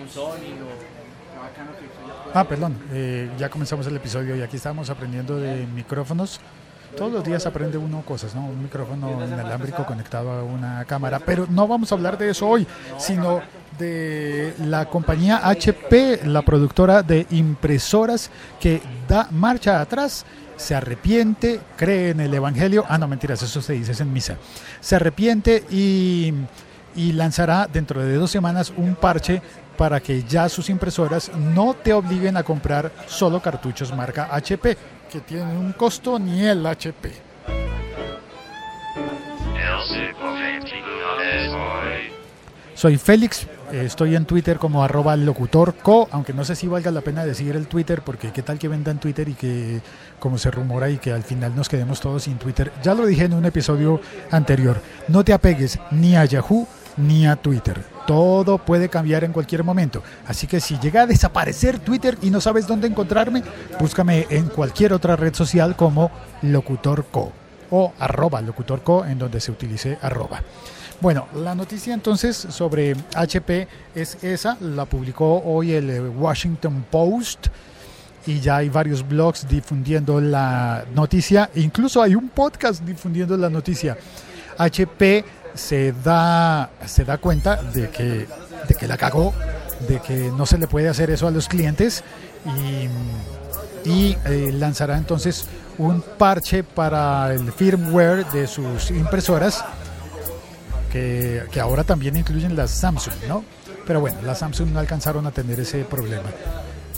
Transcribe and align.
un 0.00 0.08
Sony 0.08 0.54
o... 0.62 0.98
Ah, 2.34 2.44
perdón, 2.44 2.76
eh, 2.92 3.30
ya 3.38 3.48
comenzamos 3.48 3.86
el 3.86 3.96
episodio 3.96 4.36
y 4.36 4.42
aquí 4.42 4.56
estamos 4.56 4.90
aprendiendo 4.90 5.36
de 5.36 5.66
micrófonos. 5.66 6.40
Todos 6.96 7.12
los 7.12 7.24
días 7.24 7.46
aprende 7.46 7.78
uno 7.78 8.02
cosas, 8.02 8.34
¿no? 8.34 8.46
Un 8.46 8.62
micrófono 8.62 9.24
inalámbrico 9.24 9.84
conectado 9.84 10.30
a 10.30 10.42
una 10.42 10.84
cámara. 10.84 11.20
Pero 11.20 11.46
no 11.48 11.66
vamos 11.66 11.92
a 11.92 11.94
hablar 11.94 12.18
de 12.18 12.30
eso 12.30 12.48
hoy, 12.48 12.66
sino 12.98 13.40
de 13.78 14.54
la 14.64 14.86
compañía 14.86 15.48
HP, 15.48 16.22
la 16.24 16.42
productora 16.42 17.02
de 17.02 17.26
impresoras 17.30 18.30
que 18.58 18.82
da 19.06 19.28
marcha 19.30 19.80
atrás, 19.80 20.24
se 20.56 20.74
arrepiente, 20.74 21.60
cree 21.76 22.10
en 22.10 22.20
el 22.20 22.34
Evangelio. 22.34 22.84
Ah, 22.88 22.98
no, 22.98 23.06
mentiras, 23.06 23.42
eso 23.42 23.62
se 23.62 23.74
dice 23.74 23.92
es 23.92 24.00
en 24.00 24.12
misa. 24.12 24.36
Se 24.80 24.96
arrepiente 24.96 25.64
y, 25.70 26.34
y 26.96 27.12
lanzará 27.12 27.68
dentro 27.72 28.02
de 28.02 28.14
dos 28.16 28.30
semanas 28.30 28.72
un 28.76 28.96
parche 28.96 29.40
para 29.78 30.00
que 30.00 30.24
ya 30.24 30.48
sus 30.48 30.68
impresoras 30.68 31.30
no 31.34 31.72
te 31.72 31.92
obliguen 31.92 32.36
a 32.36 32.42
comprar 32.42 32.90
solo 33.06 33.40
cartuchos 33.40 33.94
marca 33.94 34.28
HP, 34.32 34.76
que 35.10 35.20
tienen 35.20 35.56
un 35.56 35.72
costo 35.72 36.18
ni 36.18 36.44
el 36.44 36.66
HP. 36.66 37.12
Soy 42.74 42.96
Félix, 42.96 43.46
eh, 43.72 43.82
estoy 43.84 44.16
en 44.16 44.24
Twitter 44.24 44.58
como 44.58 44.82
arroba 44.82 45.16
locutorco, 45.16 46.08
aunque 46.10 46.32
no 46.32 46.44
sé 46.44 46.56
si 46.56 46.66
valga 46.66 46.90
la 46.90 47.00
pena 47.00 47.24
decir 47.24 47.54
el 47.54 47.68
Twitter, 47.68 48.02
porque 48.02 48.32
qué 48.32 48.42
tal 48.42 48.58
que 48.58 48.66
vendan 48.66 48.98
Twitter 48.98 49.28
y 49.28 49.34
que, 49.34 49.80
como 50.18 50.38
se 50.38 50.50
rumora, 50.50 50.90
y 50.90 50.98
que 50.98 51.12
al 51.12 51.22
final 51.22 51.54
nos 51.54 51.68
quedemos 51.68 52.00
todos 52.00 52.24
sin 52.24 52.38
Twitter. 52.38 52.72
Ya 52.82 52.94
lo 52.94 53.06
dije 53.06 53.24
en 53.24 53.34
un 53.34 53.44
episodio 53.44 54.00
anterior, 54.30 54.80
no 55.06 55.24
te 55.24 55.32
apegues 55.32 55.78
ni 55.92 56.16
a 56.16 56.24
Yahoo 56.24 56.66
ni 56.98 57.26
a 57.26 57.36
Twitter. 57.36 57.82
Todo 58.06 58.58
puede 58.58 58.88
cambiar 58.88 59.24
en 59.24 59.32
cualquier 59.32 59.64
momento. 59.64 60.02
Así 60.26 60.46
que 60.46 60.60
si 60.60 60.78
llega 60.78 61.02
a 61.02 61.06
desaparecer 61.06 61.78
Twitter 61.78 62.18
y 62.22 62.30
no 62.30 62.40
sabes 62.40 62.66
dónde 62.66 62.88
encontrarme, 62.88 63.42
búscame 63.78 64.26
en 64.30 64.48
cualquier 64.48 64.92
otra 64.92 65.16
red 65.16 65.34
social 65.34 65.76
como 65.76 66.10
locutorco 66.42 67.32
o 67.70 67.92
arroba 67.98 68.40
locutorco 68.40 69.04
en 69.04 69.18
donde 69.18 69.40
se 69.40 69.52
utilice 69.52 69.98
arroba. 70.00 70.42
Bueno, 71.00 71.28
la 71.36 71.54
noticia 71.54 71.94
entonces 71.94 72.36
sobre 72.36 72.96
HP 73.14 73.68
es 73.94 74.22
esa, 74.24 74.56
la 74.60 74.84
publicó 74.84 75.42
hoy 75.44 75.72
el 75.72 75.90
eh, 75.90 76.00
Washington 76.00 76.84
Post 76.90 77.48
y 78.26 78.40
ya 78.40 78.56
hay 78.56 78.68
varios 78.68 79.06
blogs 79.06 79.46
difundiendo 79.46 80.20
la 80.20 80.84
noticia, 80.94 81.50
incluso 81.54 82.02
hay 82.02 82.16
un 82.16 82.30
podcast 82.30 82.82
difundiendo 82.82 83.36
la 83.36 83.48
noticia. 83.48 83.96
HP 84.58 85.24
se 85.58 85.92
da, 85.92 86.70
se 86.86 87.04
da 87.04 87.18
cuenta 87.18 87.56
de 87.56 87.90
que, 87.90 88.26
de 88.68 88.74
que 88.78 88.86
la 88.86 88.96
cagó, 88.96 89.34
de 89.88 90.00
que 90.00 90.30
no 90.36 90.46
se 90.46 90.56
le 90.56 90.68
puede 90.68 90.88
hacer 90.88 91.10
eso 91.10 91.26
a 91.26 91.30
los 91.30 91.48
clientes 91.48 92.04
y, 93.84 94.16
eh, 94.24 94.50
lanzará 94.52 94.96
entonces 94.96 95.46
un 95.78 96.02
parche 96.02 96.62
para 96.62 97.32
el 97.34 97.52
firmware 97.52 98.26
de 98.30 98.46
sus 98.46 98.90
impresoras 98.90 99.64
que, 100.92 101.44
que, 101.50 101.60
ahora 101.60 101.84
también 101.84 102.16
incluyen 102.16 102.56
las 102.56 102.70
Samsung, 102.70 103.14
¿no? 103.28 103.44
Pero 103.86 104.00
bueno, 104.00 104.18
las 104.22 104.38
Samsung 104.38 104.70
no 104.70 104.78
alcanzaron 104.78 105.26
a 105.26 105.30
tener 105.30 105.58
ese 105.60 105.84
problema 105.84 106.30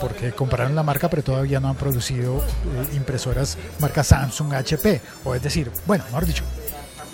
porque 0.01 0.33
compraron 0.33 0.75
la 0.75 0.83
marca 0.83 1.09
pero 1.11 1.23
todavía 1.23 1.61
no 1.61 1.69
han 1.69 1.77
producido 1.77 2.39
eh, 2.39 2.97
impresoras 2.97 3.57
marca 3.79 4.03
Samsung 4.03 4.55
HP, 4.55 5.01
o 5.25 5.35
es 5.35 5.43
decir, 5.43 5.71
bueno, 5.87 6.05
mejor 6.07 6.27
dicho, 6.27 6.45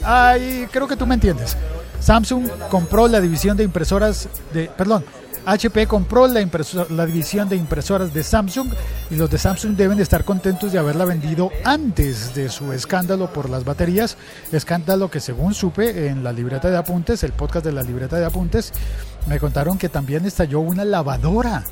ay, 0.07 0.67
creo 0.71 0.87
que 0.87 0.97
tú 0.97 1.07
me 1.07 1.15
entiendes. 1.15 1.57
Samsung 2.01 2.49
compró 2.71 3.09
la 3.09 3.21
división 3.21 3.57
de 3.57 3.65
impresoras 3.65 4.29
de, 4.53 4.71
perdón, 4.77 5.05
HP 5.47 5.87
compró 5.87 6.27
la, 6.27 6.45
la, 6.91 7.07
división 7.07 7.49
de 7.49 7.55
impresoras 7.55 8.13
de 8.13 8.25
Samsung 8.25 8.69
y 9.11 9.15
los 9.15 9.31
de 9.31 9.39
Samsung 9.39 9.77
deben 9.77 10.01
estar 10.01 10.25
contentos 10.25 10.73
de 10.73 10.79
haberla 10.81 11.05
vendido 11.05 11.51
antes 11.65 12.35
de 12.35 12.49
su 12.49 12.73
escándalo 12.73 13.33
por 13.33 13.49
las 13.49 13.65
baterías, 13.65 14.17
escándalo 14.51 15.09
que 15.09 15.21
según 15.21 15.55
supe 15.55 16.09
en 16.09 16.25
la 16.25 16.33
libreta 16.33 16.69
de 16.69 16.77
apuntes, 16.77 17.23
el 17.23 17.33
podcast 17.33 17.65
de 17.65 17.73
la 17.73 17.85
libreta 17.85 18.17
de 18.17 18.25
apuntes, 18.25 18.73
me 19.29 19.39
contaron 19.39 19.79
que 19.79 19.89
también 19.89 20.27
estalló 20.27 20.59
una 20.59 20.85
lavadora, 20.85 21.63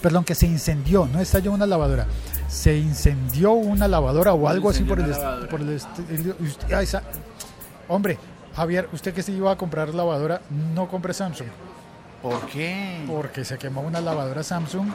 perdón, 0.00 0.22
que 0.22 0.36
se 0.36 0.46
incendió, 0.46 1.08
no 1.12 1.20
estalló 1.20 1.50
una 1.50 1.66
lavadora, 1.66 2.06
se 2.48 2.78
incendió 2.78 3.52
una 3.52 3.88
lavadora 3.88 4.34
o 4.34 4.48
algo 4.48 4.70
así 4.70 4.84
por 4.84 5.00
el, 5.00 5.10
por 5.50 5.60
el, 5.60 5.80
el, 6.10 6.34
hombre, 7.88 8.18
Javier, 8.54 8.88
usted 8.92 9.12
que 9.12 9.22
se 9.22 9.32
iba 9.32 9.52
a 9.52 9.56
comprar 9.56 9.94
lavadora, 9.94 10.40
no 10.74 10.88
compre 10.88 11.12
Samsung. 11.12 11.48
¿Por 12.22 12.46
qué? 12.46 13.04
Porque 13.06 13.44
se 13.44 13.58
quemó 13.58 13.82
una 13.82 14.00
lavadora 14.00 14.42
Samsung 14.42 14.88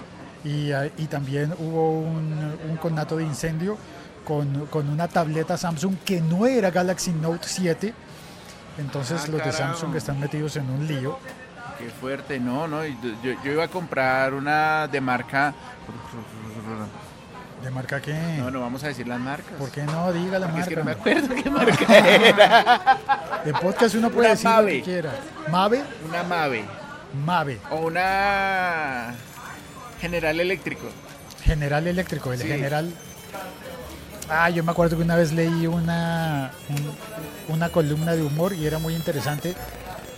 y, 0.43 0.71
y 0.97 1.05
también 1.07 1.53
hubo 1.59 1.91
un, 1.99 2.57
un, 2.69 2.77
conato 2.77 3.17
de 3.17 3.23
incendio 3.23 3.77
con, 4.25 4.65
con, 4.65 4.89
una 4.89 5.07
tableta 5.07 5.57
Samsung 5.57 5.97
que 6.03 6.19
no 6.19 6.47
era 6.47 6.71
Galaxy 6.71 7.11
Note 7.11 7.47
7. 7.47 7.93
Entonces 8.79 9.23
ah, 9.25 9.31
los 9.31 9.43
de 9.43 9.51
Samsung 9.51 9.95
están 9.95 10.19
metidos 10.19 10.55
en 10.55 10.69
un 10.69 10.87
lío. 10.87 11.19
Qué 11.77 11.89
fuerte, 11.89 12.39
no, 12.39 12.67
no. 12.67 12.85
Yo, 12.85 12.95
yo 13.43 13.51
iba 13.51 13.65
a 13.65 13.67
comprar 13.67 14.33
una 14.33 14.87
de 14.87 15.01
marca. 15.01 15.53
¿De 17.63 17.69
marca 17.69 18.01
qué? 18.01 18.13
No, 18.39 18.49
no 18.49 18.59
vamos 18.61 18.83
a 18.83 18.87
decir 18.87 19.07
las 19.07 19.19
marcas. 19.19 19.53
¿Por 19.57 19.69
qué 19.69 19.83
no? 19.83 20.11
Diga 20.11 20.39
la 20.39 20.47
marca. 20.47 20.61
Es 20.61 20.67
que 20.67 20.75
no 20.75 20.83
me 20.83 20.91
acuerdo 20.91 21.35
qué 21.35 21.49
marca 21.49 21.97
era. 22.09 22.97
De 23.45 23.53
podcast 23.53 23.95
uno 23.95 24.09
puede 24.09 24.21
una 24.27 24.29
decir 24.31 24.49
Mave. 24.49 24.63
lo 24.63 24.77
que 24.79 24.81
quiera. 24.83 25.11
¿Mave? 25.49 25.83
Una 26.07 26.23
Mave. 26.23 26.65
Mave. 27.25 27.59
O 27.69 27.75
una 27.87 29.13
General 29.99 30.39
Eléctrico. 30.39 30.87
General 31.43 31.85
Eléctrico, 31.87 32.33
el 32.33 32.39
Sí. 32.41 32.47
General. 32.47 32.91
Ah, 34.29 34.49
yo 34.49 34.63
me 34.63 34.71
acuerdo 34.71 34.97
que 34.97 35.03
una 35.03 35.15
vez 35.15 35.31
leí 35.33 35.67
una, 35.67 36.51
un- 36.69 36.95
una 37.55 37.69
columna 37.69 38.13
de 38.13 38.23
humor 38.23 38.53
y 38.53 38.65
era 38.65 38.79
muy 38.79 38.95
interesante 38.95 39.55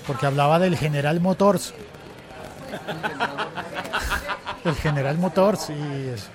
porque 0.06 0.25
hablaba 0.28 0.60
del 0.60 0.78
General 0.78 1.20
Motors. 1.20 1.74
El 4.66 4.75
General 4.75 5.18
Motors 5.18 5.70
y 5.70 6.08
es- 6.14 6.30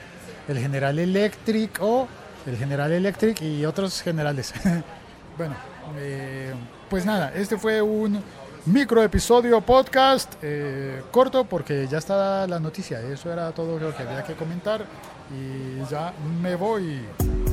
el 0.48 0.58
General 0.58 0.98
Electric 0.98 1.78
o 1.80 2.08
el 2.46 2.56
General 2.56 2.90
Electric 2.90 3.40
y 3.42 3.64
otros 3.66 4.00
generales. 4.02 4.54
bueno, 5.38 5.54
eh, 5.98 6.52
pues 6.88 7.04
nada, 7.04 7.32
este 7.34 7.58
fue 7.58 7.82
un 7.82 8.22
micro 8.66 9.02
episodio 9.02 9.60
podcast 9.60 10.34
eh, 10.42 11.02
corto 11.10 11.44
porque 11.44 11.86
ya 11.86 11.98
está 11.98 12.46
la 12.46 12.58
noticia. 12.58 13.00
Eso 13.00 13.32
era 13.32 13.52
todo 13.52 13.78
lo 13.78 13.94
que 13.96 14.02
había 14.02 14.24
que 14.24 14.34
comentar 14.34 14.84
y 15.30 15.90
ya 15.90 16.12
me 16.42 16.56
voy. 16.56 17.00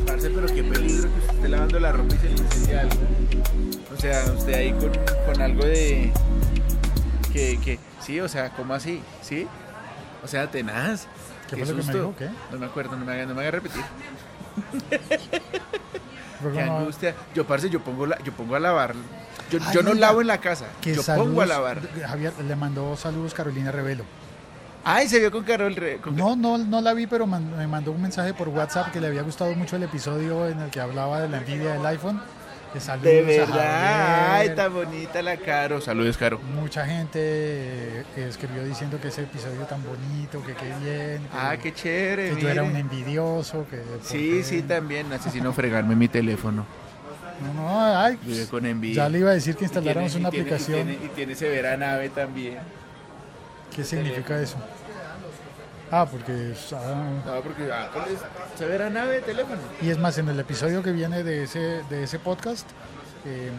Parce, 0.07 0.29
pero 0.29 0.47
qué 0.47 0.63
peligro 0.63 1.09
que 1.09 1.19
usted 1.19 1.35
esté 1.35 1.49
lavando 1.49 1.79
la 1.79 1.91
ropa 1.91 2.15
y 2.15 2.17
se 2.17 2.29
le. 2.29 2.87
O 3.93 3.97
sea, 3.97 4.23
usted 4.37 4.53
ahí 4.53 4.71
con, 4.73 4.91
con 5.25 5.41
algo 5.41 5.65
de. 5.65 6.11
Que, 7.33 7.59
que. 7.63 7.79
Sí, 7.99 8.19
o 8.19 8.29
sea, 8.29 8.51
¿cómo 8.51 8.73
así? 8.73 9.01
¿Sí? 9.21 9.47
O 10.25 10.27
sea, 10.27 10.49
tenaz. 10.51 11.07
¿Qué 11.49 11.55
fue 11.55 11.59
lo 11.59 11.65
que 11.67 11.73
me 11.73 11.83
susto. 11.83 11.97
dijo? 11.99 12.15
¿Qué? 12.17 12.29
No 12.51 12.57
me 12.59 12.65
acuerdo, 12.65 12.97
no 12.97 13.05
me 13.05 13.13
haga, 13.13 13.25
no 13.27 13.33
me 13.35 13.41
haga 13.41 13.51
repetir. 13.51 13.81
Qué 16.53 16.61
angustia. 16.61 17.15
Yo, 17.33 17.45
parce, 17.47 17.69
yo 17.69 17.79
pongo, 17.81 18.05
la, 18.05 18.17
yo 18.23 18.31
pongo 18.33 18.55
a 18.55 18.59
lavar. 18.59 18.93
Yo, 19.49 19.59
Ay, 19.65 19.73
yo 19.73 19.81
no 19.83 19.93
lavo 19.93 20.21
en 20.21 20.27
la 20.27 20.39
casa. 20.39 20.65
que 20.81 20.93
Yo 20.93 21.01
saludos- 21.03 21.27
pongo 21.29 21.41
a 21.41 21.45
lavar. 21.45 21.81
Javier 22.07 22.33
le 22.43 22.55
mandó 22.55 22.95
saludos 22.97 23.33
Carolina 23.33 23.71
Revelo. 23.71 24.03
Ay, 24.83 25.07
se 25.07 25.19
vio 25.19 25.31
con 25.31 25.43
Carol. 25.43 25.75
Re- 25.75 25.97
con- 25.97 26.15
No, 26.15 26.35
no, 26.35 26.57
no 26.59 26.81
la 26.81 26.93
vi, 26.93 27.07
pero 27.07 27.25
man- 27.25 27.55
me 27.57 27.65
mandó 27.67 27.91
un 27.91 28.01
mensaje 28.01 28.33
por 28.35 28.49
WhatsApp 28.49 28.91
que 28.91 29.01
le 29.01 29.07
había 29.07 29.23
gustado 29.23 29.53
mucho 29.55 29.75
el 29.77 29.83
episodio 29.83 30.47
en 30.47 30.59
el 30.59 30.69
que 30.69 30.79
hablaba 30.79 31.21
de 31.21 31.29
la 31.29 31.37
envidia 31.37 31.73
del 31.73 31.85
iPhone. 31.87 32.21
Que 32.75 32.81
saludos 32.81 33.05
De 33.09 33.21
verdad. 33.21 34.33
Ay, 34.35 34.49
tan 34.53 34.73
bonita 34.73 35.21
la 35.21 35.37
Caro. 35.37 35.79
Saludos, 35.79 36.17
Caro. 36.17 36.39
Mucha 36.39 36.85
gente 36.85 37.19
eh, 37.21 38.03
escribió 38.27 38.65
diciendo 38.65 38.99
que 39.01 39.07
ese 39.07 39.21
episodio 39.23 39.61
tan 39.61 39.81
bonito, 39.81 40.43
que 40.45 40.53
qué 40.55 40.65
bien. 40.83 41.21
Que, 41.23 41.27
Ah, 41.33 41.55
qué 41.55 41.73
chévere. 41.73 42.35
que 42.35 42.41
yo 42.41 42.49
era 42.49 42.63
mire. 42.63 42.73
un 42.73 42.79
envidioso. 42.81 43.65
Que 43.69 43.81
Sí, 44.03 44.43
sí, 44.43 44.61
también. 44.61 45.11
Asesino 45.13 45.53
fregarme 45.53 45.95
mi 45.95 46.09
teléfono. 46.09 46.65
No, 47.41 47.53
no, 47.53 47.95
ay, 47.97 48.17
Vive 48.23 48.45
con 48.47 48.65
envidia. 48.65 49.03
ya 49.03 49.09
le 49.09 49.19
iba 49.19 49.31
a 49.31 49.33
decir 49.35 49.55
que 49.55 49.63
instaláramos 49.63 50.13
una 50.15 50.27
y 50.27 50.31
tiene- 50.31 50.49
aplicación. 50.49 50.79
Y 50.81 50.83
tiene, 50.95 51.05
y 51.05 51.09
tiene 51.15 51.35
severa 51.35 51.77
nave 51.77 52.09
también. 52.09 52.57
¿Qué 53.73 53.85
significa 53.85 54.37
eso? 54.41 54.57
Ah, 55.97 56.05
porque... 56.05 56.53
ah, 56.73 57.21
No, 57.25 57.41
porque 57.41 57.71
ah, 57.71 57.89
¿cuál 57.93 58.09
es? 58.09 58.19
severa 58.57 58.89
nave 58.89 59.13
de 59.15 59.21
teléfono. 59.21 59.61
Y 59.81 59.89
es 59.89 59.97
más, 59.97 60.17
en 60.17 60.27
el 60.27 60.37
episodio 60.37 60.83
que 60.83 60.91
viene 60.91 61.23
de 61.23 61.43
ese, 61.43 61.83
de 61.89 62.03
ese 62.03 62.19
podcast, 62.19 62.69
eh, 63.25 63.49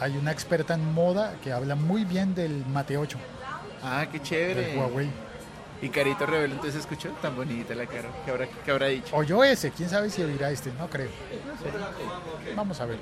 hay 0.00 0.16
una 0.16 0.32
experta 0.32 0.72
en 0.72 0.94
moda 0.94 1.34
que 1.44 1.52
habla 1.52 1.74
muy 1.74 2.04
bien 2.06 2.34
del 2.34 2.64
Mate 2.66 2.96
8, 2.96 3.18
Ah, 3.82 4.06
qué 4.10 4.18
del 4.18 4.22
chévere. 4.26 4.78
Huawei. 4.78 5.10
Y 5.82 5.90
Carito 5.90 6.24
Rebelo, 6.24 6.54
entonces 6.54 6.80
escuchó 6.80 7.10
tan 7.20 7.36
bonita 7.36 7.74
la 7.74 7.84
Caro. 7.84 8.08
¿Qué 8.24 8.30
habrá, 8.30 8.48
qué 8.64 8.70
habrá 8.70 8.86
dicho? 8.86 9.14
O 9.14 9.22
yo 9.22 9.44
ese, 9.44 9.70
quién 9.70 9.90
sabe 9.90 10.08
si 10.08 10.22
oirá 10.22 10.50
este, 10.50 10.72
no 10.72 10.88
creo. 10.88 11.10
Vamos 12.56 12.80
a 12.80 12.86
ver. 12.86 12.98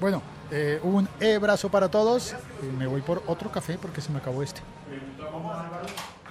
Bueno, 0.00 0.22
eh, 0.50 0.80
un 0.82 1.06
abrazo 1.36 1.68
para 1.68 1.90
todos. 1.90 2.34
Me 2.78 2.86
voy 2.86 3.02
por 3.02 3.22
otro 3.26 3.52
café 3.52 3.76
porque 3.76 4.00
se 4.00 4.10
me 4.10 4.18
acabó 4.18 4.42
este. 4.42 4.62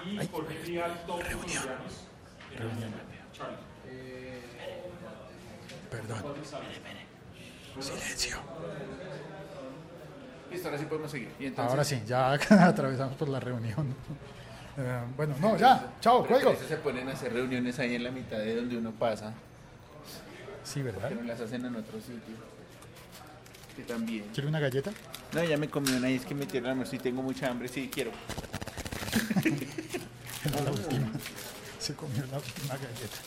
Y 0.05 0.27
Jorge 0.27 0.59
Rial, 0.65 1.03
todos 1.05 1.23
colombianos. 1.23 2.07
Reunión. 2.57 2.91
Charlie. 3.33 3.57
Perdón. 5.91 6.23
Silencio. 7.79 8.37
Listo, 10.51 10.67
ahora 10.69 10.79
sí 10.79 10.85
podemos 10.85 11.11
seguir. 11.11 11.29
Y 11.39 11.45
entonces, 11.47 11.71
Ahora 11.71 11.83
sí, 11.83 12.01
ya 12.05 12.31
atravesamos 12.65 13.15
por 13.15 13.29
la 13.29 13.39
reunión. 13.39 13.95
Eh, 14.79 15.01
bueno, 15.15 15.35
no, 15.41 15.57
ya, 15.57 15.93
chao, 15.99 16.23
Pero 16.27 16.51
eso 16.51 16.67
se 16.67 16.77
ponen 16.77 17.09
a 17.09 17.13
hacer 17.13 17.33
reuniones 17.33 17.79
ahí 17.79 17.95
en 17.95 18.03
la 18.03 18.11
mitad 18.11 18.37
de 18.37 18.57
donde 18.57 18.77
uno 18.77 18.91
pasa, 18.91 19.33
Sí, 20.63 20.83
¿verdad? 20.83 21.09
que 21.09 21.15
no 21.15 21.23
las 21.23 21.41
hacen 21.41 21.65
en 21.65 21.75
otro 21.75 21.99
sitio. 21.99 22.35
Que 23.75 23.81
también. 23.81 24.25
¿Quiere 24.31 24.47
una 24.47 24.59
galleta? 24.59 24.91
No, 25.33 25.43
ya 25.43 25.57
me 25.57 25.67
comí 25.67 25.89
una 25.93 26.11
y 26.11 26.17
es 26.17 26.25
que 26.27 26.35
me 26.35 26.45
tiraron 26.45 26.69
almuerzo 26.73 26.95
y 26.95 26.99
tengo 26.99 27.23
mucha 27.23 27.49
hambre, 27.49 27.67
sí, 27.67 27.89
quiero. 27.91 28.11
Era 30.45 30.61
la 30.61 30.71
última. 30.71 31.07
Se 31.79 31.93
comió 31.95 32.25
la 32.27 32.37
última 32.37 32.75
galleta. 32.75 33.17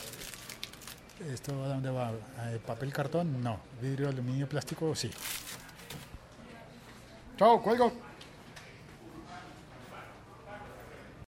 ¿Esto 1.31 1.63
a 1.63 1.67
dónde 1.67 1.89
va? 1.89 2.07
¿A 2.09 2.57
¿Papel 2.65 2.91
cartón? 2.91 3.41
No. 3.43 3.59
¿Vidrio, 3.81 4.09
aluminio, 4.09 4.47
plástico? 4.49 4.95
Sí. 4.95 5.11
Chao, 7.37 7.61
cuelgo. 7.61 7.91